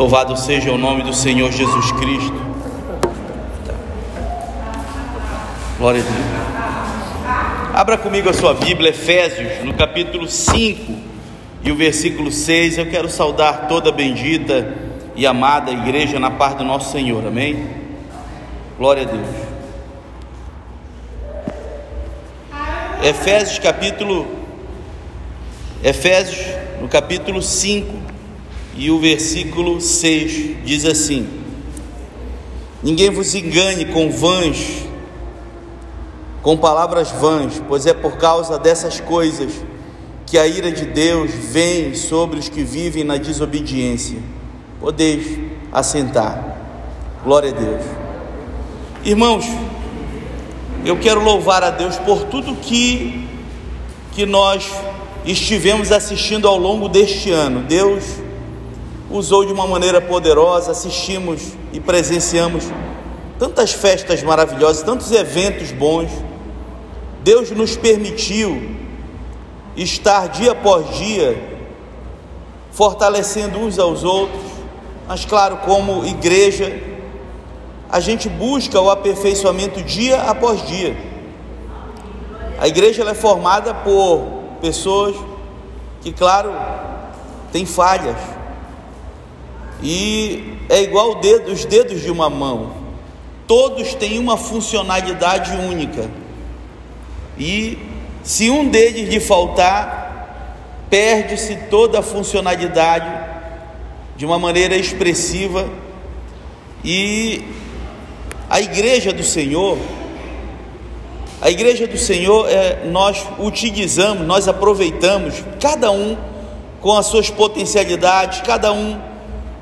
Louvado 0.00 0.34
seja 0.34 0.72
o 0.72 0.78
nome 0.78 1.02
do 1.02 1.12
Senhor 1.12 1.52
Jesus 1.52 1.92
Cristo. 1.92 2.40
Glória 5.76 6.00
a 6.00 6.04
Deus. 6.04 7.74
Abra 7.74 7.98
comigo 7.98 8.30
a 8.30 8.32
sua 8.32 8.54
Bíblia, 8.54 8.88
Efésios, 8.88 9.62
no 9.62 9.74
capítulo 9.74 10.26
5 10.26 10.90
e 11.62 11.70
o 11.70 11.76
versículo 11.76 12.32
6. 12.32 12.78
Eu 12.78 12.86
quero 12.86 13.10
saudar 13.10 13.68
toda 13.68 13.90
a 13.90 13.92
bendita 13.92 14.74
e 15.14 15.26
amada 15.26 15.70
igreja 15.70 16.18
na 16.18 16.30
paz 16.30 16.54
do 16.54 16.64
nosso 16.64 16.92
Senhor. 16.92 17.26
Amém? 17.26 17.68
Glória 18.78 19.02
a 19.02 19.04
Deus. 19.04 19.28
Efésios 23.02 23.58
capítulo 23.58 24.26
Efésios 25.84 26.56
no 26.80 26.88
capítulo 26.88 27.42
5 27.42 28.09
e 28.80 28.90
o 28.90 28.98
versículo 28.98 29.80
6 29.80 30.64
diz 30.64 30.84
assim: 30.86 31.28
Ninguém 32.82 33.10
vos 33.10 33.34
engane 33.34 33.84
com 33.84 34.10
vãs 34.10 34.88
com 36.42 36.56
palavras 36.56 37.10
vãs, 37.10 37.62
pois 37.68 37.84
é 37.84 37.92
por 37.92 38.16
causa 38.16 38.58
dessas 38.58 38.98
coisas 38.98 39.52
que 40.24 40.38
a 40.38 40.46
ira 40.46 40.72
de 40.72 40.86
Deus 40.86 41.30
vem 41.30 41.94
sobre 41.94 42.38
os 42.38 42.48
que 42.48 42.62
vivem 42.62 43.04
na 43.04 43.16
desobediência. 43.18 44.18
Podeis 44.80 45.38
assentar. 45.70 46.56
Glória 47.22 47.50
a 47.50 47.52
Deus. 47.52 47.84
Irmãos, 49.04 49.44
eu 50.84 50.96
quero 50.98 51.22
louvar 51.22 51.62
a 51.62 51.70
Deus 51.70 51.96
por 51.96 52.24
tudo 52.24 52.56
que 52.56 53.28
que 54.12 54.26
nós 54.26 54.68
estivemos 55.24 55.92
assistindo 55.92 56.48
ao 56.48 56.58
longo 56.58 56.88
deste 56.88 57.30
ano. 57.30 57.60
Deus 57.60 58.02
usou 59.10 59.44
de 59.44 59.52
uma 59.52 59.66
maneira 59.66 60.00
poderosa, 60.00 60.70
assistimos 60.70 61.52
e 61.72 61.80
presenciamos 61.80 62.64
tantas 63.38 63.72
festas 63.72 64.22
maravilhosas, 64.22 64.82
tantos 64.82 65.10
eventos 65.10 65.72
bons. 65.72 66.10
Deus 67.22 67.50
nos 67.50 67.76
permitiu 67.76 68.76
estar 69.76 70.28
dia 70.28 70.52
após 70.52 70.96
dia 70.96 71.50
fortalecendo 72.70 73.58
uns 73.58 73.78
aos 73.78 74.04
outros, 74.04 74.42
mas 75.08 75.24
claro, 75.24 75.58
como 75.58 76.04
igreja, 76.04 76.80
a 77.90 77.98
gente 77.98 78.28
busca 78.28 78.80
o 78.80 78.90
aperfeiçoamento 78.90 79.82
dia 79.82 80.22
após 80.22 80.64
dia. 80.66 80.96
A 82.58 82.68
igreja 82.68 83.02
é 83.02 83.14
formada 83.14 83.74
por 83.74 84.22
pessoas 84.60 85.16
que, 86.00 86.12
claro, 86.12 86.52
têm 87.50 87.66
falhas. 87.66 88.16
E 89.82 90.58
é 90.68 90.82
igual 90.82 91.16
dedo, 91.16 91.50
os 91.50 91.64
dedos 91.64 92.02
de 92.02 92.10
uma 92.10 92.28
mão. 92.28 92.72
Todos 93.46 93.94
têm 93.94 94.18
uma 94.18 94.36
funcionalidade 94.36 95.52
única. 95.52 96.08
E 97.38 97.78
se 98.22 98.50
um 98.50 98.68
deles 98.68 99.08
lhe 99.08 99.18
faltar, 99.18 100.86
perde-se 100.88 101.56
toda 101.70 102.00
a 102.00 102.02
funcionalidade 102.02 103.10
de 104.16 104.26
uma 104.26 104.38
maneira 104.38 104.76
expressiva 104.76 105.68
e 106.84 107.42
a 108.48 108.60
igreja 108.60 109.12
do 109.12 109.22
Senhor, 109.22 109.78
a 111.40 111.50
igreja 111.50 111.86
do 111.86 111.96
Senhor, 111.96 112.48
é, 112.50 112.84
nós 112.84 113.26
utilizamos, 113.38 114.26
nós 114.26 114.46
aproveitamos, 114.46 115.42
cada 115.58 115.90
um 115.90 116.16
com 116.80 116.96
as 116.96 117.06
suas 117.06 117.30
potencialidades, 117.30 118.42
cada 118.42 118.72
um 118.72 119.09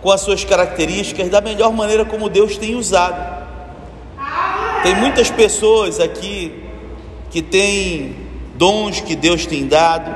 com 0.00 0.10
as 0.10 0.20
suas 0.20 0.44
características, 0.44 1.28
da 1.28 1.40
melhor 1.40 1.72
maneira 1.72 2.04
como 2.04 2.28
Deus 2.28 2.56
tem 2.56 2.74
usado. 2.74 3.38
Tem 4.82 4.94
muitas 4.94 5.30
pessoas 5.30 5.98
aqui 5.98 6.64
que 7.30 7.42
têm 7.42 8.16
dons 8.54 9.00
que 9.00 9.14
Deus 9.14 9.46
tem 9.46 9.66
dado, 9.66 10.14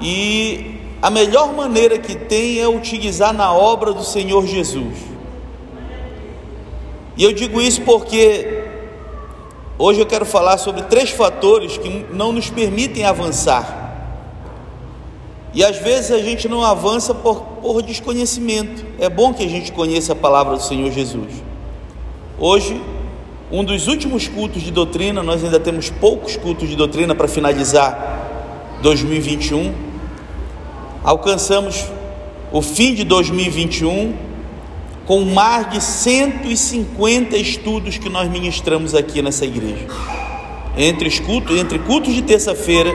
e 0.00 0.80
a 1.00 1.10
melhor 1.10 1.52
maneira 1.54 1.98
que 1.98 2.14
tem 2.14 2.60
é 2.60 2.68
utilizar 2.68 3.32
na 3.32 3.52
obra 3.52 3.92
do 3.92 4.04
Senhor 4.04 4.46
Jesus. 4.46 4.96
E 7.16 7.24
eu 7.24 7.32
digo 7.32 7.60
isso 7.60 7.80
porque 7.82 8.64
hoje 9.78 10.00
eu 10.00 10.06
quero 10.06 10.26
falar 10.26 10.58
sobre 10.58 10.82
três 10.82 11.10
fatores 11.10 11.78
que 11.78 12.06
não 12.12 12.32
nos 12.32 12.50
permitem 12.50 13.04
avançar. 13.04 13.85
E 15.56 15.64
às 15.64 15.78
vezes 15.78 16.10
a 16.10 16.18
gente 16.18 16.46
não 16.50 16.62
avança 16.62 17.14
por, 17.14 17.40
por 17.62 17.80
desconhecimento. 17.80 18.84
É 18.98 19.08
bom 19.08 19.32
que 19.32 19.42
a 19.42 19.48
gente 19.48 19.72
conheça 19.72 20.12
a 20.12 20.14
palavra 20.14 20.54
do 20.54 20.62
Senhor 20.62 20.92
Jesus. 20.92 21.32
Hoje, 22.38 22.78
um 23.50 23.64
dos 23.64 23.88
últimos 23.88 24.28
cultos 24.28 24.60
de 24.60 24.70
doutrina, 24.70 25.22
nós 25.22 25.42
ainda 25.42 25.58
temos 25.58 25.88
poucos 25.88 26.36
cultos 26.36 26.68
de 26.68 26.76
doutrina 26.76 27.14
para 27.14 27.26
finalizar 27.26 28.78
2021. 28.82 29.72
Alcançamos 31.02 31.86
o 32.52 32.60
fim 32.60 32.92
de 32.92 33.02
2021 33.04 34.14
com 35.06 35.22
mais 35.22 35.70
de 35.70 35.82
150 35.82 37.34
estudos 37.34 37.96
que 37.96 38.10
nós 38.10 38.30
ministramos 38.30 38.94
aqui 38.94 39.22
nessa 39.22 39.46
igreja. 39.46 39.86
Entre, 40.76 41.18
cultos, 41.22 41.56
entre 41.56 41.78
cultos 41.78 42.12
de 42.12 42.20
terça-feira, 42.20 42.92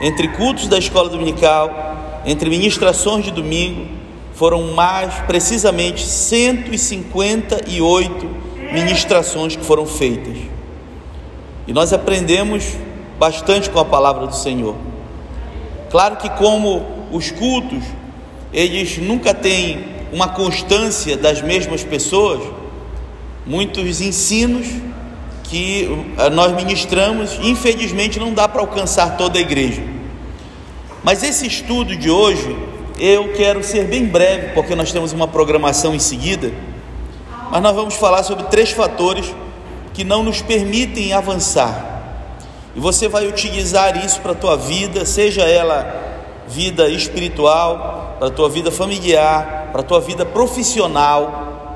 entre 0.00 0.28
cultos 0.28 0.66
da 0.66 0.78
escola 0.78 1.08
dominical, 1.08 2.22
entre 2.24 2.48
ministrações 2.48 3.24
de 3.24 3.30
domingo, 3.30 3.86
foram 4.34 4.72
mais 4.72 5.14
precisamente 5.26 6.06
158 6.06 8.30
ministrações 8.72 9.54
que 9.54 9.64
foram 9.64 9.84
feitas. 9.84 10.38
E 11.66 11.72
nós 11.72 11.92
aprendemos 11.92 12.64
bastante 13.18 13.68
com 13.68 13.78
a 13.78 13.84
palavra 13.84 14.26
do 14.26 14.34
Senhor. 14.34 14.74
Claro 15.90 16.16
que 16.16 16.30
como 16.30 16.86
os 17.12 17.30
cultos, 17.30 17.82
eles 18.52 18.98
nunca 18.98 19.34
têm 19.34 19.84
uma 20.12 20.28
constância 20.28 21.16
das 21.16 21.42
mesmas 21.42 21.84
pessoas, 21.84 22.40
muitos 23.46 24.00
ensinos 24.00 24.66
que 25.50 26.14
eh, 26.16 26.30
nós 26.30 26.52
ministramos, 26.52 27.36
infelizmente 27.42 28.20
não 28.20 28.32
dá 28.32 28.46
para 28.46 28.60
alcançar 28.60 29.16
toda 29.16 29.36
a 29.36 29.42
igreja. 29.42 29.82
Mas 31.02 31.24
esse 31.24 31.44
estudo 31.44 31.96
de 31.96 32.08
hoje, 32.08 32.56
eu 33.00 33.32
quero 33.32 33.64
ser 33.64 33.86
bem 33.88 34.06
breve, 34.06 34.52
porque 34.54 34.76
nós 34.76 34.92
temos 34.92 35.12
uma 35.12 35.26
programação 35.26 35.92
em 35.92 35.98
seguida, 35.98 36.52
mas 37.50 37.60
nós 37.60 37.74
vamos 37.74 37.94
falar 37.96 38.22
sobre 38.22 38.44
três 38.44 38.70
fatores 38.70 39.34
que 39.92 40.04
não 40.04 40.22
nos 40.22 40.40
permitem 40.40 41.12
avançar. 41.12 41.88
E 42.76 42.78
você 42.78 43.08
vai 43.08 43.26
utilizar 43.26 44.04
isso 44.04 44.20
para 44.20 44.32
a 44.32 44.36
tua 44.36 44.56
vida, 44.56 45.04
seja 45.04 45.42
ela 45.42 46.10
vida 46.46 46.88
espiritual, 46.88 48.14
para 48.20 48.28
a 48.28 48.30
tua 48.30 48.48
vida 48.48 48.70
familiar, 48.70 49.70
para 49.72 49.80
a 49.80 49.84
tua 49.84 50.00
vida 50.00 50.24
profissional, 50.24 51.74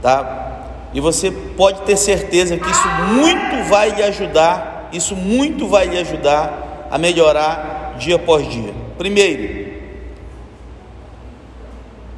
tá? 0.00 0.53
E 0.94 1.00
você 1.00 1.30
pode 1.30 1.82
ter 1.82 1.96
certeza 1.96 2.56
que 2.56 2.70
isso 2.70 2.88
muito 3.12 3.68
vai 3.68 3.90
lhe 3.90 4.02
ajudar, 4.04 4.88
isso 4.92 5.16
muito 5.16 5.66
vai 5.66 5.88
lhe 5.88 5.98
ajudar 5.98 6.86
a 6.88 6.96
melhorar 6.96 7.96
dia 7.98 8.14
após 8.14 8.48
dia. 8.48 8.72
Primeiro, 8.96 9.74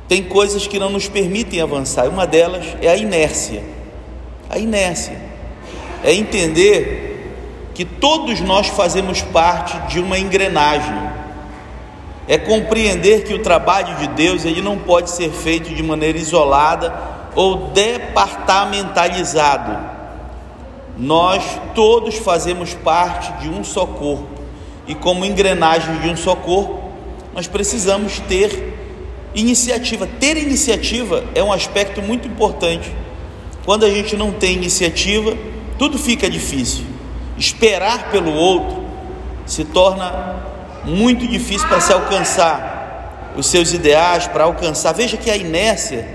tem 0.06 0.22
coisas 0.22 0.66
que 0.66 0.78
não 0.78 0.90
nos 0.90 1.08
permitem 1.08 1.60
avançar, 1.60 2.06
uma 2.06 2.26
delas 2.26 2.76
é 2.82 2.88
a 2.88 2.96
inércia. 2.96 3.62
A 4.50 4.58
inércia 4.58 5.18
é 6.04 6.12
entender 6.12 7.70
que 7.74 7.84
todos 7.84 8.40
nós 8.40 8.68
fazemos 8.68 9.22
parte 9.22 9.76
de 9.88 9.98
uma 9.98 10.18
engrenagem 10.18 11.16
é 12.28 12.36
compreender 12.36 13.24
que 13.24 13.32
o 13.32 13.38
trabalho 13.38 13.96
de 13.96 14.08
Deus 14.08 14.44
ele 14.44 14.60
não 14.60 14.78
pode 14.78 15.10
ser 15.10 15.30
feito 15.30 15.72
de 15.72 15.82
maneira 15.82 16.18
isolada 16.18 17.15
ou 17.36 17.68
departamentalizado. 17.68 19.94
Nós 20.98 21.44
todos 21.74 22.16
fazemos 22.16 22.74
parte 22.74 23.30
de 23.34 23.48
um 23.48 23.62
só 23.62 23.86
corpo 23.86 24.36
e 24.86 24.94
como 24.94 25.24
engrenagem 25.24 25.98
de 25.98 26.08
um 26.08 26.16
só 26.16 26.34
corpo, 26.34 26.80
nós 27.34 27.46
precisamos 27.46 28.18
ter 28.20 28.74
iniciativa. 29.34 30.08
Ter 30.18 30.36
iniciativa 30.36 31.24
é 31.34 31.42
um 31.42 31.52
aspecto 31.52 32.00
muito 32.00 32.26
importante. 32.26 32.90
Quando 33.64 33.84
a 33.84 33.90
gente 33.90 34.16
não 34.16 34.32
tem 34.32 34.54
iniciativa, 34.54 35.36
tudo 35.78 35.98
fica 35.98 36.30
difícil. 36.30 36.84
Esperar 37.36 38.10
pelo 38.10 38.32
outro 38.32 38.84
se 39.44 39.64
torna 39.64 40.36
muito 40.84 41.26
difícil 41.26 41.68
para 41.68 41.80
se 41.80 41.92
alcançar 41.92 43.34
os 43.36 43.46
seus 43.46 43.72
ideais, 43.72 44.26
para 44.28 44.44
alcançar. 44.44 44.92
Veja 44.92 45.16
que 45.16 45.30
a 45.30 45.36
inércia, 45.36 46.08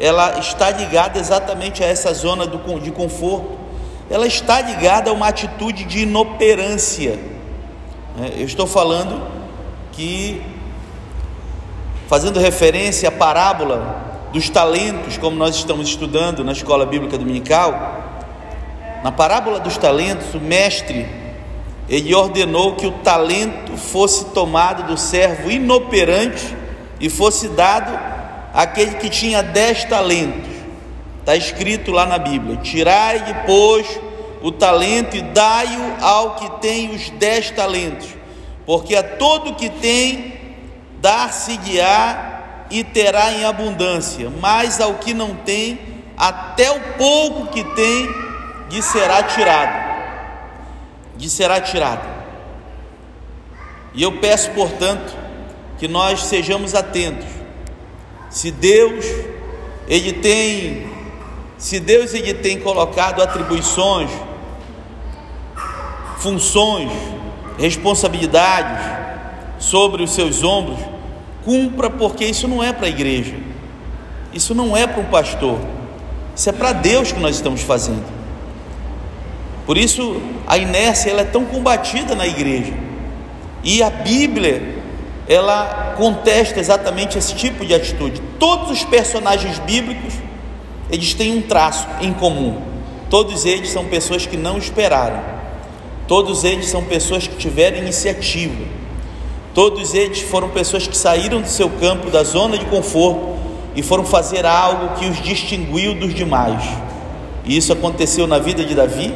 ela 0.00 0.38
está 0.38 0.70
ligada 0.70 1.18
exatamente 1.18 1.84
a 1.84 1.86
essa 1.86 2.14
zona 2.14 2.46
do, 2.46 2.80
de 2.80 2.90
conforto. 2.90 3.58
Ela 4.08 4.26
está 4.26 4.58
ligada 4.62 5.10
a 5.10 5.12
uma 5.12 5.28
atitude 5.28 5.84
de 5.84 6.00
inoperância. 6.00 7.18
É, 8.18 8.40
eu 8.40 8.46
estou 8.46 8.66
falando 8.66 9.22
que 9.92 10.42
fazendo 12.08 12.40
referência 12.40 13.10
à 13.10 13.12
parábola 13.12 14.28
dos 14.32 14.48
talentos, 14.48 15.18
como 15.18 15.36
nós 15.36 15.54
estamos 15.54 15.86
estudando 15.86 16.42
na 16.42 16.52
escola 16.52 16.86
bíblica 16.86 17.18
dominical. 17.18 17.98
Na 19.04 19.12
parábola 19.12 19.60
dos 19.60 19.76
talentos, 19.76 20.34
o 20.34 20.40
mestre 20.40 21.06
ele 21.90 22.14
ordenou 22.14 22.74
que 22.74 22.86
o 22.86 22.92
talento 22.92 23.76
fosse 23.76 24.26
tomado 24.26 24.84
do 24.84 24.96
servo 24.96 25.50
inoperante 25.50 26.56
e 26.98 27.10
fosse 27.10 27.48
dado 27.48 28.19
àquele 28.52 28.94
que 28.96 29.08
tinha 29.08 29.42
dez 29.42 29.84
talentos. 29.84 30.50
Está 31.20 31.36
escrito 31.36 31.90
lá 31.90 32.06
na 32.06 32.18
Bíblia: 32.18 32.56
Tirai 32.56 33.20
depois 33.20 33.86
o 34.42 34.50
talento 34.50 35.16
e 35.16 35.22
dai-o 35.22 36.04
ao 36.04 36.36
que 36.36 36.50
tem 36.60 36.90
os 36.90 37.10
dez 37.10 37.50
talentos, 37.50 38.08
porque 38.64 38.96
a 38.96 39.02
todo 39.02 39.54
que 39.54 39.68
tem 39.68 40.40
dar-se-á 41.00 42.66
e 42.70 42.84
terá 42.84 43.32
em 43.32 43.44
abundância, 43.44 44.30
mas 44.40 44.80
ao 44.80 44.94
que 44.94 45.12
não 45.12 45.34
tem, 45.34 45.78
até 46.16 46.70
o 46.70 46.80
pouco 46.96 47.48
que 47.48 47.64
tem, 47.74 48.08
lhe 48.70 48.82
será 48.82 49.22
tirado. 49.22 49.90
Lhe 51.18 51.28
será 51.28 51.60
tirado. 51.60 52.06
E 53.92 54.02
eu 54.02 54.18
peço, 54.18 54.50
portanto, 54.50 55.16
que 55.78 55.88
nós 55.88 56.24
sejamos 56.24 56.74
atentos. 56.74 57.39
Se 58.30 58.50
Deus 58.50 59.04
ele 59.86 60.14
tem 60.14 60.88
se 61.58 61.78
Deus 61.78 62.14
ele 62.14 62.32
tem 62.32 62.58
colocado 62.58 63.20
atribuições 63.20 64.10
funções, 66.20 66.92
responsabilidades 67.58 68.84
sobre 69.58 70.02
os 70.02 70.10
seus 70.10 70.44
ombros, 70.44 70.78
cumpra, 71.44 71.90
porque 71.90 72.24
isso 72.24 72.46
não 72.46 72.62
é 72.62 72.72
para 72.72 72.86
a 72.86 72.90
igreja, 72.90 73.34
isso 74.32 74.54
não 74.54 74.76
é 74.76 74.86
para 74.86 75.00
um 75.00 75.06
pastor, 75.06 75.58
isso 76.36 76.48
é 76.48 76.52
para 76.52 76.72
Deus 76.72 77.10
que 77.10 77.18
nós 77.18 77.36
estamos 77.36 77.62
fazendo. 77.62 78.04
Por 79.66 79.76
isso 79.78 80.20
a 80.46 80.58
inércia 80.58 81.10
ela 81.10 81.22
é 81.22 81.24
tão 81.24 81.44
combatida 81.44 82.14
na 82.14 82.26
igreja. 82.26 82.72
E 83.62 83.82
a 83.82 83.90
Bíblia 83.90 84.82
ela 85.28 85.89
contesta 86.00 86.58
exatamente 86.58 87.18
esse 87.18 87.34
tipo 87.34 87.62
de 87.62 87.74
atitude. 87.74 88.22
Todos 88.38 88.70
os 88.70 88.82
personagens 88.84 89.58
bíblicos 89.58 90.14
eles 90.90 91.12
têm 91.12 91.36
um 91.36 91.42
traço 91.42 91.86
em 92.00 92.10
comum. 92.14 92.58
Todos 93.10 93.44
eles 93.44 93.68
são 93.68 93.84
pessoas 93.84 94.24
que 94.24 94.34
não 94.34 94.56
esperaram. 94.56 95.20
Todos 96.08 96.42
eles 96.42 96.70
são 96.70 96.82
pessoas 96.84 97.26
que 97.26 97.36
tiveram 97.36 97.76
iniciativa. 97.76 98.64
Todos 99.52 99.92
eles 99.92 100.22
foram 100.22 100.48
pessoas 100.48 100.86
que 100.86 100.96
saíram 100.96 101.42
do 101.42 101.48
seu 101.48 101.68
campo, 101.68 102.10
da 102.10 102.24
zona 102.24 102.56
de 102.56 102.64
conforto 102.64 103.36
e 103.76 103.82
foram 103.82 104.04
fazer 104.04 104.46
algo 104.46 104.98
que 104.98 105.04
os 105.04 105.20
distinguiu 105.20 105.94
dos 105.94 106.14
demais. 106.14 106.64
E 107.44 107.58
isso 107.58 107.74
aconteceu 107.74 108.26
na 108.26 108.38
vida 108.38 108.64
de 108.64 108.74
Davi, 108.74 109.14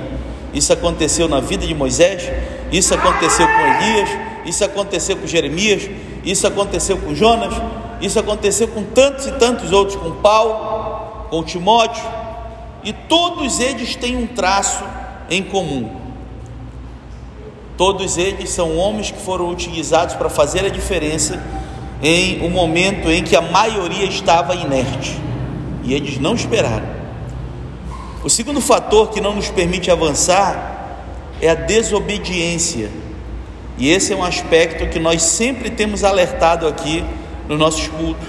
isso 0.52 0.70
aconteceu 0.70 1.28
na 1.28 1.40
vida 1.40 1.66
de 1.66 1.74
Moisés, 1.74 2.30
isso 2.70 2.92
aconteceu 2.92 3.46
com 3.46 3.84
Elias, 3.84 4.10
isso 4.44 4.62
aconteceu 4.62 5.16
com 5.16 5.26
Jeremias, 5.26 5.88
isso 6.24 6.46
aconteceu 6.46 6.96
com 6.98 7.14
Jonas, 7.14 7.54
isso 8.00 8.18
aconteceu 8.18 8.68
com 8.68 8.82
tantos 8.82 9.26
e 9.26 9.32
tantos 9.32 9.72
outros, 9.72 9.96
com 9.96 10.10
Paulo, 10.12 11.26
com 11.30 11.42
Timóteo, 11.42 12.04
e 12.82 12.92
todos 12.92 13.60
eles 13.60 13.96
têm 13.96 14.16
um 14.16 14.26
traço 14.26 14.84
em 15.30 15.42
comum. 15.42 15.90
Todos 17.76 18.16
eles 18.16 18.50
são 18.50 18.76
homens 18.76 19.10
que 19.10 19.20
foram 19.20 19.48
utilizados 19.50 20.14
para 20.14 20.28
fazer 20.28 20.64
a 20.64 20.68
diferença 20.68 21.42
em 22.02 22.42
um 22.42 22.50
momento 22.50 23.10
em 23.10 23.22
que 23.22 23.34
a 23.34 23.40
maioria 23.40 24.04
estava 24.04 24.54
inerte 24.54 25.18
e 25.82 25.92
eles 25.92 26.18
não 26.18 26.34
esperaram. 26.34 26.86
O 28.22 28.30
segundo 28.30 28.60
fator 28.60 29.10
que 29.10 29.20
não 29.20 29.34
nos 29.34 29.48
permite 29.48 29.90
avançar 29.90 30.74
é 31.40 31.50
a 31.50 31.54
desobediência. 31.54 32.90
E 33.76 33.90
esse 33.90 34.12
é 34.12 34.16
um 34.16 34.24
aspecto 34.24 34.88
que 34.88 35.00
nós 35.00 35.22
sempre 35.22 35.70
temos 35.70 36.04
alertado 36.04 36.66
aqui 36.66 37.04
nos 37.48 37.58
nossos 37.58 37.88
cultos. 37.88 38.26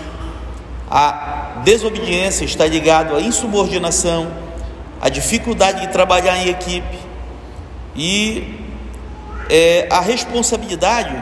A 0.90 1.62
desobediência 1.64 2.46
está 2.46 2.66
ligado 2.66 3.16
à 3.16 3.22
insubordinação, 3.22 4.32
à 5.02 5.10
dificuldade 5.10 5.82
de 5.82 5.92
trabalhar 5.92 6.38
em 6.38 6.50
equipe 6.50 6.98
e 7.96 8.60
é, 9.50 9.88
a 9.90 10.02
responsabilidade, 10.02 11.16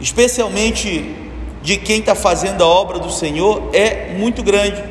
especialmente 0.00 1.14
de 1.62 1.76
quem 1.76 2.00
está 2.00 2.14
fazendo 2.14 2.64
a 2.64 2.66
obra 2.66 2.98
do 2.98 3.10
Senhor, 3.10 3.70
é 3.72 4.14
muito 4.16 4.42
grande, 4.42 4.82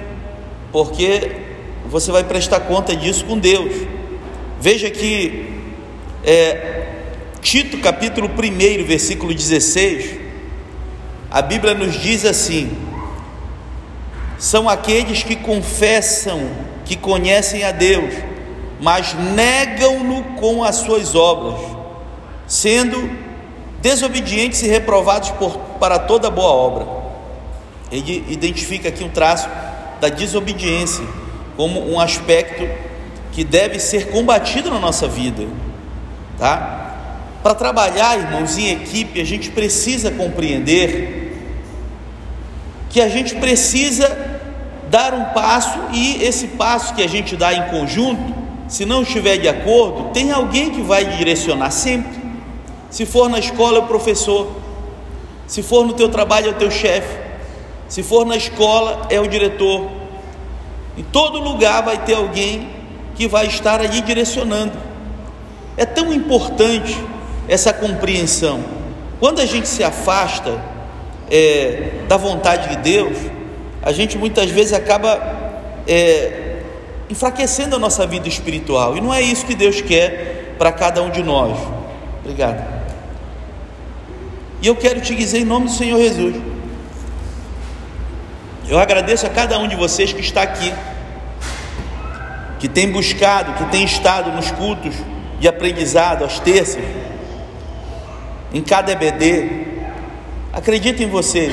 porque 0.71 1.38
você 1.85 2.12
vai 2.12 2.24
prestar 2.24 2.62
conta 2.62 2.95
disso 2.95 3.25
com 3.25 3.38
Deus. 3.38 3.88
Veja 4.59 4.89
que 4.89 5.59
é, 6.24 7.00
Tito 7.41 7.77
capítulo 7.79 8.29
1, 8.29 8.85
versículo 8.85 9.33
16, 9.33 10.19
a 11.29 11.41
Bíblia 11.41 11.73
nos 11.73 11.99
diz 11.99 12.25
assim: 12.25 12.71
são 14.38 14.69
aqueles 14.69 15.23
que 15.23 15.35
confessam 15.35 16.49
que 16.85 16.95
conhecem 16.95 17.63
a 17.63 17.71
Deus 17.71 18.31
mas 18.81 19.13
negam-no 19.13 20.23
com 20.39 20.63
as 20.63 20.77
suas 20.77 21.13
obras, 21.13 21.61
sendo 22.47 23.09
desobedientes 23.79 24.63
e 24.63 24.67
reprovados 24.67 25.29
por, 25.31 25.55
para 25.79 25.99
toda 25.99 26.31
boa 26.31 26.49
obra. 26.49 26.88
Ele 27.91 28.25
identifica 28.27 28.89
aqui 28.89 29.03
um 29.03 29.09
traço 29.09 29.47
da 29.99 30.09
desobediência 30.09 31.05
como 31.55 31.91
um 31.91 31.99
aspecto 31.99 32.67
que 33.31 33.43
deve 33.43 33.79
ser 33.79 34.09
combatido 34.09 34.71
na 34.71 34.79
nossa 34.79 35.07
vida, 35.07 35.45
tá? 36.39 36.90
Para 37.41 37.55
trabalhar, 37.55 38.19
irmãos, 38.19 38.57
em 38.57 38.71
equipe, 38.71 39.19
a 39.19 39.25
gente 39.25 39.49
precisa 39.51 40.11
compreender 40.11 41.19
que 42.89 43.01
a 43.01 43.07
gente 43.07 43.35
precisa 43.35 44.29
dar 44.89 45.13
um 45.13 45.25
passo 45.25 45.79
e 45.93 46.23
esse 46.23 46.49
passo 46.49 46.93
que 46.93 47.01
a 47.01 47.07
gente 47.07 47.35
dá 47.35 47.53
em 47.53 47.69
conjunto 47.69 48.41
se 48.71 48.85
não 48.85 49.01
estiver 49.01 49.38
de 49.38 49.49
acordo, 49.49 50.11
tem 50.13 50.31
alguém 50.31 50.69
que 50.69 50.81
vai 50.81 51.03
direcionar 51.03 51.71
sempre. 51.71 52.21
Se 52.89 53.05
for 53.05 53.29
na 53.29 53.38
escola, 53.38 53.79
é 53.79 53.81
o 53.81 53.85
professor. 53.85 54.49
Se 55.45 55.61
for 55.61 55.85
no 55.85 55.91
teu 55.91 56.07
trabalho, 56.07 56.47
é 56.47 56.49
o 56.51 56.53
teu 56.53 56.71
chefe. 56.71 57.17
Se 57.89 58.01
for 58.01 58.25
na 58.25 58.38
escola, 58.38 59.07
é 59.10 59.19
o 59.19 59.27
diretor. 59.27 59.91
Em 60.98 61.03
todo 61.03 61.38
lugar 61.38 61.83
vai 61.83 61.98
ter 62.05 62.13
alguém 62.13 62.69
que 63.13 63.27
vai 63.27 63.48
estar 63.48 63.81
ali 63.81 64.00
direcionando. 64.00 64.71
É 65.75 65.86
tão 65.86 66.13
importante 66.13 66.98
essa 67.51 67.74
compreensão. 67.74 68.63
Quando 69.20 69.41
a 69.41 69.46
gente 69.46 69.67
se 69.67 69.84
afasta 69.84 70.58
é, 71.29 71.91
da 72.08 72.15
vontade 72.15 72.70
de 72.70 72.77
Deus, 72.77 73.17
a 73.84 73.91
gente 73.91 74.17
muitas 74.17 74.50
vezes 74.50 74.72
acaba 74.72 75.20
é, 75.86 76.62
enfraquecendo 77.10 77.75
a 77.75 77.79
nossa 77.79 78.08
vida 78.08 78.29
espiritual. 78.29 78.96
E 78.96 79.01
não 79.01 79.13
é 79.13 79.22
isso 79.22 79.46
que 79.46 79.53
Deus 79.53 79.81
quer 79.81 80.55
para 80.58 80.72
cada 80.72 81.03
um 81.03 81.10
de 81.10 81.22
nós. 81.22 81.58
Obrigado. 82.24 82.65
E 84.62 84.67
eu 84.67 84.75
quero 84.77 85.01
te 85.01 85.13
dizer 85.13 85.39
em 85.39 85.46
nome 85.46 85.65
do 85.65 85.74
Senhor 85.74 86.00
Jesus. 86.00 86.38
Eu 88.70 88.79
agradeço 88.79 89.25
a 89.25 89.29
cada 89.29 89.60
um 89.60 89.67
de 89.67 89.75
vocês 89.75 90.13
que 90.13 90.22
está 90.22 90.41
aqui, 90.41 90.74
que 92.60 92.70
tem 92.70 92.89
buscado, 92.89 93.55
que 93.55 93.70
tem 93.70 93.84
estado 93.84 94.31
nos 94.31 94.50
cultos 94.51 94.96
de 95.38 95.50
aprendizado 95.50 96.24
às 96.24 96.39
terças, 96.39 96.81
em 98.53 98.62
cada 98.62 98.91
EBD. 98.91 99.50
Acredito 100.53 101.01
em 101.01 101.08
você. 101.08 101.51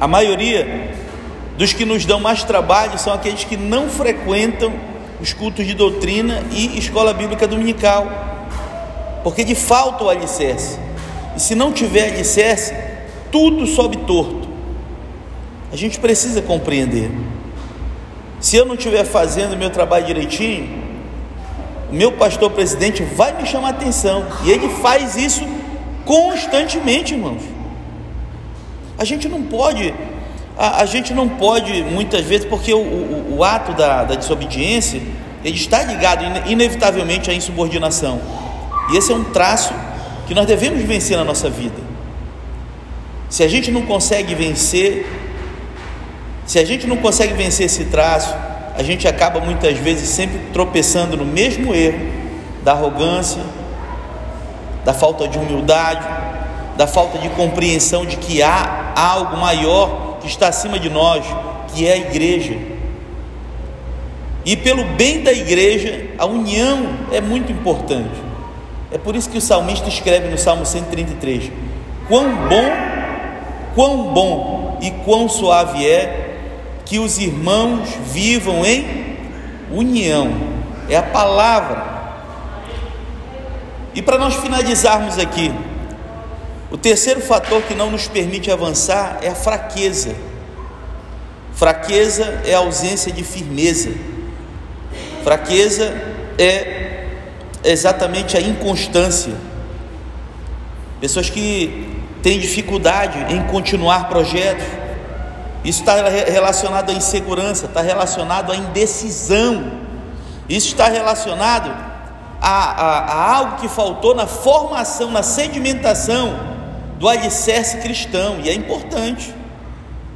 A 0.00 0.06
maioria 0.06 0.94
dos 1.56 1.72
que 1.72 1.84
nos 1.84 2.04
dão 2.04 2.20
mais 2.20 2.44
trabalho 2.44 2.98
são 2.98 3.12
aqueles 3.12 3.44
que 3.44 3.56
não 3.56 3.88
frequentam 3.88 4.72
os 5.20 5.32
cultos 5.32 5.66
de 5.66 5.74
doutrina 5.74 6.44
e 6.52 6.78
escola 6.78 7.12
bíblica 7.12 7.46
dominical, 7.46 8.06
porque 9.24 9.42
de 9.42 9.54
falta 9.54 10.04
o 10.04 10.08
alicerce. 10.08 10.78
E 11.36 11.40
se 11.40 11.54
não 11.54 11.72
tiver 11.72 12.12
alicerce, 12.12 12.74
tudo 13.32 13.66
sobe 13.66 13.96
torto. 13.98 14.48
A 15.72 15.76
gente 15.76 15.98
precisa 15.98 16.40
compreender. 16.40 17.10
Se 18.40 18.56
eu 18.56 18.64
não 18.64 18.74
estiver 18.74 19.04
fazendo 19.04 19.54
o 19.54 19.56
meu 19.56 19.70
trabalho 19.70 20.06
direitinho, 20.06 20.86
o 21.90 21.94
meu 21.94 22.12
pastor 22.12 22.50
presidente 22.50 23.02
vai 23.02 23.36
me 23.36 23.46
chamar 23.46 23.70
atenção. 23.70 24.26
E 24.44 24.50
ele 24.50 24.68
faz 24.80 25.16
isso 25.16 25.44
constantemente, 26.08 27.14
irmãos. 27.14 27.42
A 28.96 29.04
gente 29.04 29.28
não 29.28 29.42
pode 29.42 29.94
a, 30.58 30.82
a 30.82 30.86
gente 30.86 31.14
não 31.14 31.28
pode, 31.28 31.82
muitas 31.84 32.24
vezes, 32.24 32.44
porque 32.44 32.74
o, 32.74 32.78
o, 32.80 33.36
o 33.36 33.44
ato 33.44 33.72
da, 33.74 34.02
da 34.02 34.16
desobediência 34.16 35.00
ele 35.44 35.56
está 35.56 35.84
ligado 35.84 36.24
inevitavelmente 36.50 37.30
à 37.30 37.34
insubordinação. 37.34 38.20
E 38.90 38.96
esse 38.96 39.12
é 39.12 39.14
um 39.14 39.24
traço 39.24 39.72
que 40.26 40.34
nós 40.34 40.46
devemos 40.46 40.82
vencer 40.82 41.16
na 41.16 41.24
nossa 41.24 41.48
vida. 41.48 41.80
Se 43.30 43.44
a 43.44 43.48
gente 43.48 43.70
não 43.70 43.82
consegue 43.82 44.34
vencer, 44.34 45.06
se 46.44 46.58
a 46.58 46.64
gente 46.64 46.86
não 46.88 46.96
consegue 46.96 47.34
vencer 47.34 47.66
esse 47.66 47.84
traço, 47.84 48.34
a 48.74 48.82
gente 48.82 49.06
acaba 49.06 49.40
muitas 49.40 49.78
vezes 49.78 50.08
sempre 50.08 50.40
tropeçando 50.52 51.16
no 51.16 51.24
mesmo 51.24 51.72
erro 51.72 52.00
da 52.64 52.72
arrogância, 52.72 53.42
da 54.88 54.94
falta 54.94 55.28
de 55.28 55.36
humildade, 55.36 56.08
da 56.78 56.86
falta 56.86 57.18
de 57.18 57.28
compreensão 57.28 58.06
de 58.06 58.16
que 58.16 58.42
há 58.42 58.94
algo 58.96 59.36
maior 59.36 60.16
que 60.18 60.26
está 60.26 60.48
acima 60.48 60.78
de 60.78 60.88
nós, 60.88 61.26
que 61.74 61.86
é 61.86 61.92
a 61.92 61.96
igreja. 61.98 62.56
E 64.46 64.56
pelo 64.56 64.82
bem 64.96 65.22
da 65.22 65.30
igreja, 65.30 66.06
a 66.16 66.24
união 66.24 66.88
é 67.12 67.20
muito 67.20 67.52
importante. 67.52 68.18
É 68.90 68.96
por 68.96 69.14
isso 69.14 69.28
que 69.28 69.36
o 69.36 69.42
salmista 69.42 69.90
escreve 69.90 70.30
no 70.30 70.38
Salmo 70.38 70.64
133: 70.64 71.52
Quão 72.08 72.48
bom, 72.48 72.70
quão 73.74 74.14
bom 74.14 74.78
e 74.80 74.90
quão 75.04 75.28
suave 75.28 75.86
é 75.86 76.38
que 76.86 76.98
os 76.98 77.18
irmãos 77.18 77.90
vivam 78.06 78.64
em 78.64 79.18
união. 79.70 80.32
É 80.88 80.96
a 80.96 81.02
palavra. 81.02 81.97
E 83.98 84.02
para 84.02 84.16
nós 84.16 84.36
finalizarmos 84.36 85.18
aqui, 85.18 85.52
o 86.70 86.78
terceiro 86.78 87.20
fator 87.20 87.60
que 87.62 87.74
não 87.74 87.90
nos 87.90 88.06
permite 88.06 88.48
avançar 88.48 89.18
é 89.22 89.28
a 89.28 89.34
fraqueza. 89.34 90.14
Fraqueza 91.52 92.40
é 92.44 92.54
a 92.54 92.58
ausência 92.58 93.10
de 93.10 93.24
firmeza. 93.24 93.90
Fraqueza 95.24 95.92
é 96.38 97.08
exatamente 97.64 98.36
a 98.36 98.40
inconstância. 98.40 99.34
Pessoas 101.00 101.28
que 101.28 101.98
têm 102.22 102.38
dificuldade 102.38 103.34
em 103.34 103.42
continuar 103.48 104.08
projetos, 104.08 104.64
isso 105.64 105.80
está 105.80 106.08
relacionado 106.08 106.90
à 106.90 106.92
insegurança, 106.92 107.66
está 107.66 107.82
relacionado 107.82 108.52
à 108.52 108.56
indecisão, 108.56 109.72
isso 110.48 110.68
está 110.68 110.86
relacionado 110.86 111.87
a, 112.40 112.48
a, 112.48 112.98
a, 112.98 113.36
algo 113.36 113.56
que 113.56 113.68
faltou 113.68 114.14
na 114.14 114.26
formação, 114.26 115.10
na 115.10 115.22
sedimentação 115.22 116.38
do 116.98 117.08
alicerce 117.08 117.78
cristão, 117.78 118.40
e 118.42 118.48
é 118.48 118.54
importante, 118.54 119.34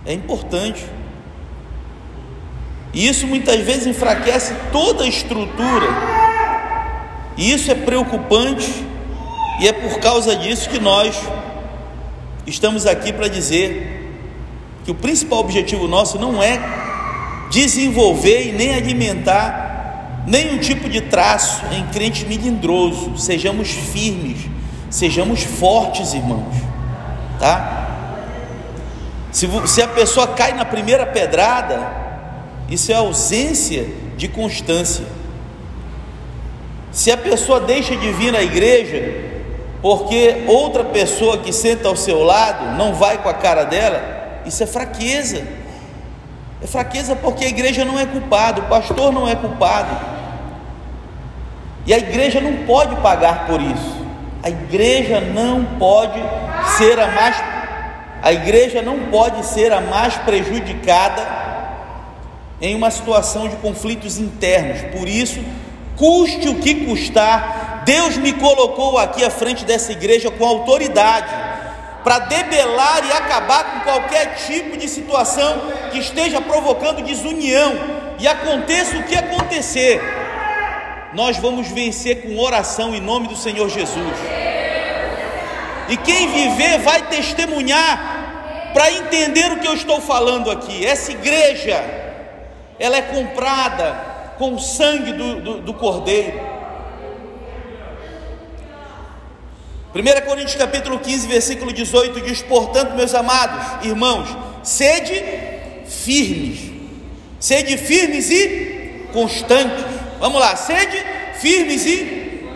é 0.05 0.13
importante. 0.13 0.85
E 2.93 3.09
isso 3.09 3.27
muitas 3.27 3.61
vezes 3.61 3.87
enfraquece 3.87 4.55
toda 4.71 5.05
a 5.05 5.09
estrutura, 5.09 5.87
e 7.37 7.53
isso 7.53 7.71
é 7.71 7.75
preocupante, 7.75 8.85
e 9.61 9.69
é 9.69 9.73
por 9.73 9.99
causa 10.01 10.37
disso 10.37 10.69
que 10.69 10.79
nós 10.79 11.21
estamos 12.47 12.87
aqui 12.87 13.13
para 13.13 13.29
dizer 13.29 14.11
que 14.85 14.91
o 14.91 14.95
principal 14.95 15.39
objetivo 15.39 15.87
nosso 15.87 16.19
não 16.19 16.43
é 16.43 16.61
desenvolver 17.51 18.49
e 18.49 18.53
nem 18.53 18.75
alimentar 18.75 19.72
nenhum 20.27 20.59
tipo 20.59 20.89
de 20.89 21.01
traço 21.01 21.63
em 21.73 21.87
crente 21.89 22.25
melindroso. 22.27 23.17
Sejamos 23.19 23.71
firmes, 23.71 24.49
sejamos 24.91 25.43
fortes, 25.43 26.15
irmãos, 26.15 26.55
tá? 27.39 27.89
Se, 29.31 29.49
se 29.67 29.83
a 29.83 29.89
pessoa 29.89 30.29
cai 30.29 30.53
na 30.53 30.65
primeira 30.65 31.07
pedrada, 31.07 31.91
isso 32.69 32.93
é 32.93 32.95
ausência 32.95 33.87
de 34.17 34.29
constância. 34.29 35.05
Se 36.91 37.11
a 37.11 37.17
pessoa 37.17 37.59
deixa 37.59 37.97
de 37.97 38.13
vir 38.13 38.37
à 38.37 38.43
igreja 38.43 39.31
porque 39.81 40.45
outra 40.47 40.85
pessoa 40.85 41.39
que 41.39 41.53
senta 41.53 41.89
ao 41.89 41.97
seu 41.97 42.23
lado 42.23 42.77
não 42.77 42.95
vai 42.95 43.19
com 43.19 43.29
a 43.29 43.35
cara 43.35 43.65
dela, 43.65 44.41
isso 44.47 44.63
é 44.63 44.67
fraqueza. 44.67 45.43
É 46.63 46.67
fraqueza 46.67 47.17
porque 47.17 47.45
a 47.45 47.49
igreja 47.49 47.85
não 47.85 47.99
é 47.99 48.07
culpada, 48.07 48.61
o 48.61 48.65
pastor 48.69 49.11
não 49.11 49.29
é 49.29 49.35
culpado. 49.35 50.12
E 51.87 51.93
a 51.93 51.99
igreja 51.99 52.41
não 52.41 52.65
pode 52.65 52.97
pagar 52.97 53.47
por 53.47 53.61
isso. 53.61 54.07
A 54.43 54.51
igreja 54.51 55.21
não 55.21 55.65
pode 55.79 56.21
ser 56.77 56.99
a 56.99 57.09
mais 57.09 57.37
a 58.23 58.33
igreja 58.33 58.81
não 58.81 59.11
pode 59.11 59.45
ser 59.45 59.73
a 59.73 59.81
mais 59.81 60.15
prejudicada 60.19 61.27
em 62.61 62.77
uma 62.77 62.89
situação 62.89 63.49
de 63.49 63.57
conflitos 63.57 64.17
internos. 64.17 64.81
Por 64.97 65.09
isso, 65.09 65.41
custe 65.97 66.49
o 66.49 66.61
que 66.61 66.87
custar, 66.87 67.83
Deus 67.85 68.17
me 68.17 68.33
colocou 68.35 68.97
aqui 68.97 69.25
à 69.25 69.31
frente 69.31 69.65
dessa 69.65 69.91
igreja 69.91 70.31
com 70.31 70.45
autoridade 70.45 71.35
para 72.05 72.21
debelar 72.21 73.05
e 73.05 73.13
acabar 73.13 73.65
com 73.65 73.81
qualquer 73.81 74.37
tipo 74.37 74.77
de 74.77 74.89
situação 74.89 75.61
que 75.91 75.99
esteja 75.99 76.41
provocando 76.41 77.03
desunião. 77.03 77.75
E 78.21 78.29
aconteça 78.29 78.99
o 78.99 79.03
que 79.03 79.17
acontecer, 79.17 80.01
nós 81.15 81.37
vamos 81.37 81.69
vencer 81.69 82.23
com 82.23 82.39
oração 82.39 82.95
em 82.95 83.01
nome 83.01 83.29
do 83.29 83.37
Senhor 83.37 83.69
Jesus. 83.69 84.17
E 85.89 85.97
quem 85.97 86.29
viver 86.29 86.79
vai 86.79 87.07
testemunhar 87.09 88.71
para 88.73 88.91
entender 88.93 89.53
o 89.53 89.59
que 89.59 89.69
eu 89.69 89.75
estou 89.75 90.01
falando 90.01 90.51
aqui. 90.51 90.85
Essa 90.87 91.13
igreja, 91.13 91.85
ela 92.79 92.97
é 92.97 93.03
comprada 93.03 93.93
com 94.39 94.55
o 94.55 94.59
sangue 94.59 95.13
do, 95.13 95.41
do, 95.41 95.61
do 95.61 95.75
Cordeiro. 95.75 96.41
1 99.95 100.27
Coríntios 100.27 100.55
capítulo 100.55 100.99
15, 100.99 101.29
versículo 101.29 101.71
18 101.71 102.23
diz: 102.23 102.41
Portanto, 102.41 102.95
meus 102.95 103.15
amados 103.15 103.85
irmãos, 103.85 104.27
sede 104.63 105.23
firmes, 105.87 106.73
sede 107.39 107.77
firmes 107.77 108.31
e 108.31 109.09
constantes. 109.13 109.92
Vamos 110.23 110.41
lá, 110.41 110.55
sede 110.55 111.05
firmes 111.41 111.85
e 111.85 112.49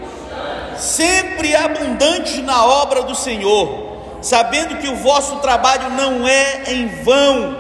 sempre 0.79 1.57
abundantes 1.57 2.39
na 2.45 2.65
obra 2.65 3.03
do 3.03 3.13
Senhor, 3.13 4.21
sabendo 4.23 4.77
que 4.77 4.87
o 4.87 4.95
vosso 4.95 5.41
trabalho 5.41 5.91
não 5.91 6.29
é 6.29 6.73
em 6.73 6.87
vão. 7.03 7.57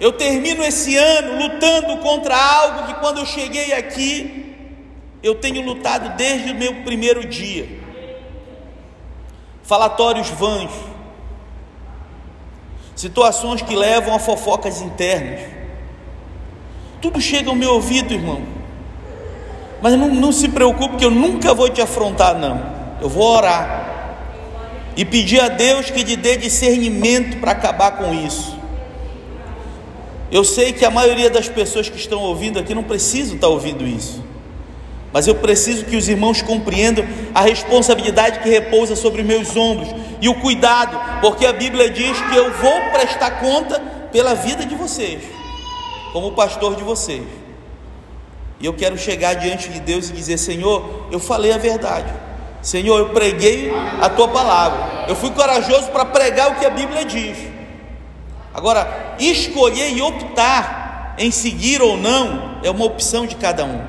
Eu 0.00 0.12
termino 0.12 0.64
esse 0.64 0.96
ano 0.96 1.36
lutando 1.42 1.98
contra 1.98 2.34
algo 2.34 2.86
que 2.86 2.94
quando 2.94 3.18
eu 3.18 3.26
cheguei 3.26 3.74
aqui 3.74 4.56
eu 5.22 5.34
tenho 5.34 5.60
lutado 5.60 6.16
desde 6.16 6.52
o 6.52 6.54
meu 6.54 6.76
primeiro 6.76 7.28
dia. 7.28 7.68
Falatórios 9.62 10.30
vãs, 10.30 10.70
situações 12.96 13.60
que 13.60 13.76
levam 13.76 14.14
a 14.14 14.18
fofocas 14.18 14.80
internas. 14.80 15.57
Tudo 17.00 17.20
chega 17.20 17.50
ao 17.50 17.54
meu 17.54 17.74
ouvido, 17.74 18.12
irmão. 18.12 18.42
Mas 19.80 19.94
não, 19.94 20.08
não 20.08 20.32
se 20.32 20.48
preocupe, 20.48 20.96
que 20.96 21.04
eu 21.04 21.10
nunca 21.10 21.54
vou 21.54 21.68
te 21.68 21.80
afrontar, 21.80 22.36
não. 22.36 22.60
Eu 23.00 23.08
vou 23.08 23.24
orar 23.24 23.88
e 24.96 25.04
pedir 25.04 25.40
a 25.40 25.48
Deus 25.48 25.90
que 25.90 26.02
lhe 26.02 26.16
dê 26.16 26.36
discernimento 26.36 27.36
para 27.38 27.52
acabar 27.52 27.92
com 27.92 28.12
isso. 28.12 28.58
Eu 30.30 30.42
sei 30.42 30.72
que 30.72 30.84
a 30.84 30.90
maioria 30.90 31.30
das 31.30 31.48
pessoas 31.48 31.88
que 31.88 31.96
estão 31.96 32.20
ouvindo 32.20 32.58
aqui 32.58 32.74
não 32.74 32.82
precisam 32.82 33.36
estar 33.36 33.46
ouvindo 33.46 33.86
isso. 33.86 34.22
Mas 35.12 35.26
eu 35.26 35.36
preciso 35.36 35.84
que 35.84 35.96
os 35.96 36.08
irmãos 36.08 36.42
compreendam 36.42 37.06
a 37.34 37.42
responsabilidade 37.42 38.40
que 38.40 38.48
repousa 38.48 38.94
sobre 38.94 39.22
meus 39.22 39.56
ombros 39.56 39.88
e 40.20 40.28
o 40.28 40.34
cuidado, 40.34 40.98
porque 41.20 41.46
a 41.46 41.52
Bíblia 41.52 41.88
diz 41.88 42.20
que 42.20 42.36
eu 42.36 42.52
vou 42.52 42.80
prestar 42.92 43.38
conta 43.40 43.80
pela 44.12 44.34
vida 44.34 44.66
de 44.66 44.74
vocês, 44.74 45.22
como 46.12 46.32
pastor 46.32 46.76
de 46.76 46.82
vocês. 46.82 47.24
E 48.60 48.66
eu 48.66 48.74
quero 48.74 48.98
chegar 48.98 49.34
diante 49.34 49.68
de 49.68 49.80
Deus 49.80 50.10
e 50.10 50.12
dizer: 50.12 50.38
Senhor, 50.38 51.06
eu 51.10 51.20
falei 51.20 51.52
a 51.52 51.58
verdade. 51.58 52.12
Senhor, 52.60 52.98
eu 52.98 53.10
preguei 53.10 53.72
a 54.00 54.08
tua 54.08 54.28
palavra. 54.28 55.06
Eu 55.06 55.14
fui 55.14 55.30
corajoso 55.30 55.88
para 55.90 56.04
pregar 56.04 56.50
o 56.50 56.56
que 56.56 56.66
a 56.66 56.70
Bíblia 56.70 57.04
diz. 57.04 57.38
Agora, 58.52 59.16
escolher 59.20 59.92
e 59.92 60.02
optar 60.02 61.14
em 61.18 61.30
seguir 61.30 61.80
ou 61.80 61.96
não 61.96 62.58
é 62.62 62.70
uma 62.70 62.84
opção 62.84 63.26
de 63.26 63.36
cada 63.36 63.64
um. 63.64 63.80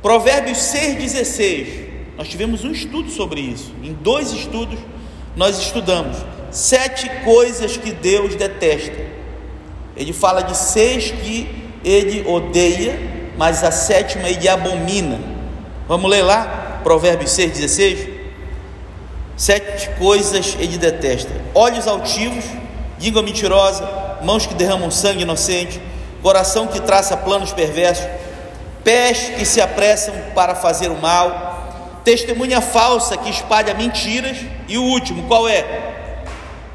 Provérbios 0.00 0.58
6,16. 0.58 1.86
Nós 2.16 2.28
tivemos 2.28 2.64
um 2.64 2.70
estudo 2.70 3.10
sobre 3.10 3.40
isso. 3.40 3.72
Em 3.82 3.92
dois 3.92 4.32
estudos, 4.32 4.78
nós 5.34 5.58
estudamos 5.58 6.16
sete 6.50 7.10
coisas 7.24 7.76
que 7.76 7.92
Deus 7.92 8.36
detesta. 8.36 9.15
Ele 9.96 10.12
fala 10.12 10.42
de 10.42 10.56
seis 10.56 11.10
que 11.10 11.48
ele 11.84 12.26
odeia, 12.28 12.98
mas 13.36 13.64
a 13.64 13.70
sétima 13.70 14.28
ele 14.28 14.48
abomina. 14.48 15.18
Vamos 15.88 16.10
ler 16.10 16.22
lá? 16.22 16.80
Provérbios 16.82 17.30
6,16. 17.32 18.08
Sete 19.36 19.90
coisas 19.98 20.56
ele 20.58 20.78
detesta: 20.78 21.32
olhos 21.54 21.86
altivos, 21.86 22.44
língua 23.00 23.22
mentirosa, 23.22 23.88
mãos 24.22 24.46
que 24.46 24.54
derramam 24.54 24.90
sangue 24.90 25.22
inocente, 25.22 25.80
coração 26.22 26.66
que 26.66 26.80
traça 26.80 27.16
planos 27.16 27.52
perversos 27.52 28.06
pés 28.86 29.32
que 29.36 29.44
se 29.44 29.60
apressam 29.60 30.14
para 30.32 30.54
fazer 30.54 30.92
o 30.92 30.96
mal, 30.96 31.98
testemunha 32.04 32.60
falsa 32.60 33.16
que 33.16 33.28
espalha 33.28 33.74
mentiras, 33.74 34.36
e 34.68 34.78
o 34.78 34.82
último, 34.84 35.24
qual 35.24 35.48
é? 35.48 35.95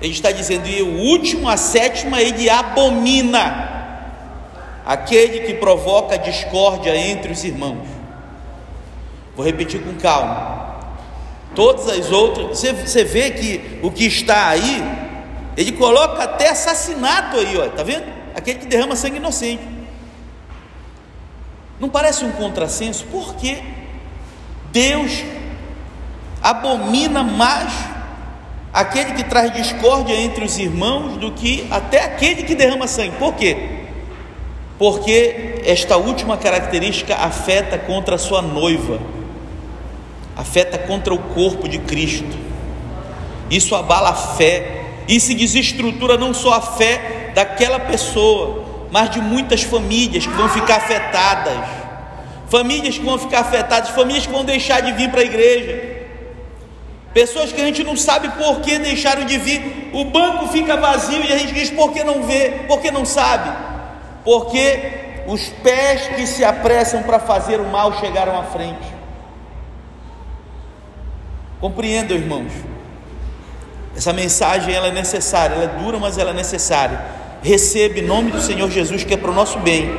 Ele 0.01 0.13
está 0.13 0.31
dizendo, 0.31 0.67
e 0.67 0.81
o 0.81 0.97
último, 0.97 1.47
a 1.47 1.57
sétima, 1.57 2.19
ele 2.19 2.49
abomina 2.49 3.69
aquele 4.83 5.41
que 5.41 5.53
provoca 5.53 6.17
discórdia 6.17 6.95
entre 6.97 7.31
os 7.31 7.43
irmãos. 7.43 7.87
Vou 9.35 9.45
repetir 9.45 9.81
com 9.81 9.93
calma. 9.95 10.79
Todas 11.53 11.87
as 11.87 12.11
outras, 12.11 12.57
você, 12.57 12.73
você 12.73 13.03
vê 13.03 13.29
que 13.31 13.79
o 13.83 13.91
que 13.91 14.05
está 14.05 14.47
aí, 14.47 14.83
ele 15.55 15.73
coloca 15.73 16.23
até 16.23 16.49
assassinato 16.49 17.37
aí, 17.37 17.57
ó, 17.57 17.69
tá 17.69 17.83
vendo? 17.83 18.05
Aquele 18.33 18.59
que 18.59 18.65
derrama 18.65 18.95
sangue 18.95 19.17
inocente. 19.17 19.63
Não 21.79 21.89
parece 21.89 22.25
um 22.25 22.31
contrassenso? 22.31 23.05
Por 23.05 23.35
quê? 23.35 23.61
Deus 24.71 25.23
abomina 26.41 27.21
mais 27.23 27.71
aquele 28.73 29.13
que 29.13 29.23
traz 29.23 29.51
discórdia 29.53 30.13
entre 30.15 30.45
os 30.45 30.57
irmãos 30.57 31.17
do 31.17 31.31
que 31.31 31.67
até 31.69 32.03
aquele 32.03 32.43
que 32.43 32.55
derrama 32.55 32.87
sangue. 32.87 33.15
Por 33.17 33.35
quê? 33.35 33.57
Porque 34.77 35.61
esta 35.65 35.97
última 35.97 36.37
característica 36.37 37.15
afeta 37.15 37.77
contra 37.77 38.15
a 38.15 38.17
sua 38.17 38.41
noiva, 38.41 38.99
afeta 40.35 40.77
contra 40.77 41.13
o 41.13 41.19
corpo 41.19 41.67
de 41.67 41.79
Cristo. 41.79 42.37
Isso 43.49 43.75
abala 43.75 44.09
a 44.09 44.15
fé, 44.15 44.85
isso 45.07 45.35
desestrutura 45.35 46.17
não 46.17 46.33
só 46.33 46.53
a 46.53 46.61
fé 46.61 47.31
daquela 47.35 47.79
pessoa, 47.79 48.63
mas 48.91 49.09
de 49.09 49.19
muitas 49.19 49.61
famílias 49.61 50.25
que 50.25 50.33
vão 50.33 50.49
ficar 50.49 50.77
afetadas 50.77 51.81
famílias 52.51 52.97
que 52.97 53.05
vão 53.05 53.17
ficar 53.17 53.39
afetadas, 53.39 53.91
famílias 53.91 54.25
que 54.25 54.31
vão 54.33 54.43
deixar 54.43 54.81
de 54.81 54.91
vir 54.91 55.09
para 55.09 55.21
a 55.21 55.23
igreja, 55.23 55.90
pessoas 57.13 57.51
que 57.51 57.61
a 57.61 57.65
gente 57.65 57.83
não 57.83 57.95
sabe 57.95 58.29
por 58.29 58.61
que 58.61 58.77
deixaram 58.79 59.25
de 59.25 59.37
vir, 59.37 59.89
o 59.93 60.05
banco 60.05 60.47
fica 60.47 60.77
vazio 60.77 61.23
e 61.23 61.31
a 61.31 61.37
gente 61.37 61.53
diz 61.53 61.69
por 61.69 61.91
que 61.91 62.03
não 62.03 62.23
vê, 62.23 62.63
por 62.67 62.79
que 62.81 62.91
não 62.91 63.05
sabe, 63.05 63.51
porque 64.23 65.23
os 65.27 65.49
pés 65.63 66.07
que 66.15 66.25
se 66.25 66.43
apressam 66.43 67.03
para 67.03 67.19
fazer 67.19 67.59
o 67.59 67.65
mal 67.65 67.99
chegaram 67.99 68.39
à 68.39 68.43
frente. 68.43 69.01
Compreendam, 71.59 72.17
irmãos. 72.17 72.51
Essa 73.95 74.13
mensagem 74.13 74.73
ela 74.73 74.87
é 74.87 74.91
necessária, 74.91 75.53
ela 75.53 75.65
é 75.65 75.83
dura, 75.83 75.99
mas 75.99 76.17
ela 76.17 76.31
é 76.31 76.33
necessária. 76.33 76.99
Recebe 77.43 77.99
em 77.99 78.03
nome 78.03 78.31
do 78.31 78.41
Senhor 78.41 78.69
Jesus, 78.71 79.03
que 79.03 79.13
é 79.13 79.17
para 79.17 79.29
o 79.29 79.33
nosso 79.33 79.59
bem. 79.59 79.91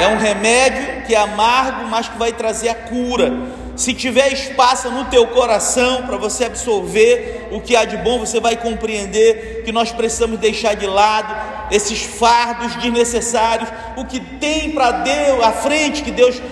É 0.00 0.08
um 0.08 0.18
remédio 0.18 1.02
que 1.06 1.14
é 1.14 1.18
amargo, 1.18 1.86
mas 1.86 2.08
que 2.08 2.18
vai 2.18 2.32
trazer 2.32 2.68
a 2.68 2.74
cura. 2.74 3.32
Se 3.78 3.94
tiver 3.94 4.32
espaço 4.32 4.90
no 4.90 5.04
teu 5.04 5.28
coração 5.28 6.04
para 6.04 6.16
você 6.16 6.46
absorver 6.46 7.46
o 7.52 7.60
que 7.60 7.76
há 7.76 7.84
de 7.84 7.96
bom, 7.98 8.18
você 8.18 8.40
vai 8.40 8.56
compreender 8.56 9.62
que 9.64 9.70
nós 9.70 9.92
precisamos 9.92 10.40
deixar 10.40 10.74
de 10.74 10.84
lado 10.84 11.32
esses 11.70 12.02
fardos 12.02 12.74
desnecessários. 12.74 13.68
O 13.96 14.04
que 14.04 14.18
tem 14.18 14.72
para 14.72 14.90
Deus 14.90 15.44
à 15.44 15.52
frente 15.52 16.02
que 16.02 16.10
Deus 16.10 16.42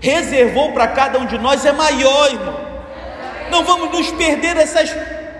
reservou 0.00 0.72
para 0.72 0.88
cada 0.88 1.20
um 1.20 1.26
de 1.26 1.38
nós 1.38 1.64
é 1.64 1.70
maior, 1.70 2.32
irmão. 2.32 2.60
Não 3.48 3.62
vamos 3.62 3.96
nos 3.96 4.10
perder 4.10 4.56
nessas 4.56 4.90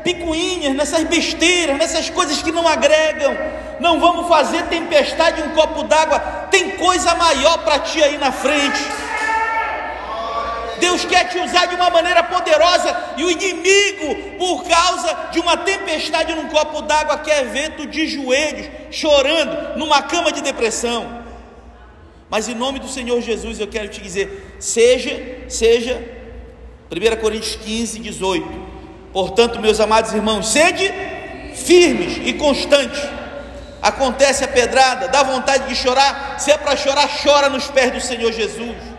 picuinhas, 0.05 0.77
nessas 0.77 1.03
besteiras, 1.03 1.77
nessas 1.77 2.09
coisas 2.09 2.41
que 2.41 2.53
não 2.53 2.69
agregam 2.69 3.37
não 3.83 3.99
vamos 3.99 4.29
fazer 4.29 4.63
tempestade 4.67 5.41
em 5.41 5.45
um 5.45 5.51
copo 5.51 5.83
d'água, 5.83 6.21
tem 6.53 6.71
coisa 6.71 7.17
maior 7.17 7.59
para 7.59 7.81
ti 7.81 8.01
aí 8.01 8.17
na 8.17 8.31
frente. 8.31 8.81
Deus 10.83 11.05
quer 11.05 11.29
te 11.29 11.39
usar 11.39 11.67
de 11.67 11.77
uma 11.77 11.91
maneira 11.91 12.25
poderosa 12.25 13.15
e 13.17 13.23
o 13.25 13.31
inimigo, 13.31 14.37
por 14.37 14.65
causa 14.65 15.29
de 15.31 15.39
uma 15.39 15.57
tempestade 15.57 16.35
num 16.35 16.49
copo 16.49 16.83
d'água, 16.83 17.19
quer 17.19 17.45
ver 17.45 17.77
tu 17.77 17.87
de 17.87 18.09
joelhos, 18.09 18.69
chorando, 18.91 19.79
numa 19.79 20.03
cama 20.03 20.33
de 20.33 20.41
depressão. 20.41 21.23
Mas 22.29 22.49
em 22.49 22.57
nome 22.57 22.81
do 22.81 22.89
Senhor 22.89 23.21
Jesus 23.21 23.61
eu 23.61 23.69
quero 23.69 23.87
te 23.87 24.01
dizer: 24.01 24.57
seja, 24.59 25.15
seja, 25.49 26.03
1 26.91 27.21
Coríntios 27.21 27.55
15, 27.55 28.01
18. 28.01 28.49
Portanto, 29.13 29.61
meus 29.61 29.79
amados 29.79 30.13
irmãos, 30.13 30.49
sede 30.49 30.93
firmes 31.55 32.27
e 32.27 32.33
constantes 32.33 33.01
acontece 33.81 34.43
a 34.43 34.49
pedrada, 34.49 35.07
dá 35.07 35.23
vontade 35.23 35.69
de 35.69 35.77
chorar, 35.77 36.41
se 36.41 36.51
é 36.51 36.59
para 36.59 36.75
chorar, 36.77 37.09
chora 37.23 37.49
nos 37.49 37.69
pés 37.69 37.93
do 37.93 38.01
Senhor 38.01 38.33
Jesus. 38.33 38.92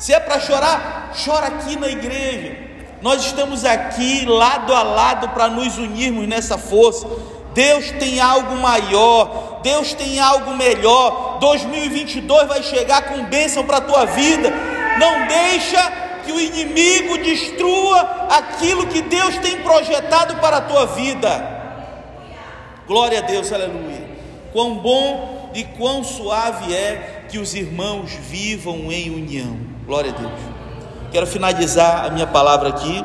Se 0.00 0.14
é 0.14 0.18
para 0.18 0.40
chorar, 0.40 1.12
chora 1.22 1.48
aqui 1.48 1.76
na 1.76 1.86
igreja. 1.86 2.56
Nós 3.02 3.22
estamos 3.22 3.66
aqui 3.66 4.24
lado 4.24 4.74
a 4.74 4.82
lado 4.82 5.28
para 5.28 5.48
nos 5.48 5.76
unirmos 5.76 6.26
nessa 6.26 6.56
força. 6.56 7.06
Deus 7.52 7.90
tem 7.92 8.18
algo 8.18 8.56
maior, 8.56 9.60
Deus 9.62 9.92
tem 9.92 10.18
algo 10.18 10.56
melhor. 10.56 11.38
2022 11.38 12.48
vai 12.48 12.62
chegar 12.62 13.08
com 13.08 13.24
bênção 13.24 13.62
para 13.66 13.76
a 13.76 13.80
tua 13.82 14.06
vida. 14.06 14.50
Não 14.98 15.26
deixa 15.26 15.92
que 16.24 16.32
o 16.32 16.40
inimigo 16.40 17.18
destrua 17.18 18.00
aquilo 18.30 18.86
que 18.86 19.02
Deus 19.02 19.36
tem 19.40 19.58
projetado 19.58 20.36
para 20.36 20.56
a 20.56 20.62
tua 20.62 20.86
vida. 20.86 21.60
Glória 22.86 23.18
a 23.18 23.22
Deus, 23.22 23.52
aleluia. 23.52 24.08
Quão 24.50 24.76
bom 24.76 25.50
e 25.54 25.62
quão 25.62 26.02
suave 26.02 26.74
é 26.74 27.26
que 27.28 27.38
os 27.38 27.54
irmãos 27.54 28.12
vivam 28.12 28.90
em 28.90 29.10
união. 29.10 29.69
Glória 29.86 30.12
a 30.12 30.14
Deus. 30.14 30.32
Quero 31.10 31.26
finalizar 31.26 32.06
a 32.06 32.10
minha 32.10 32.26
palavra 32.26 32.68
aqui 32.68 33.04